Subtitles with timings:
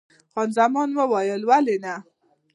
[0.33, 1.95] خان زمان وویل: ولې نه؟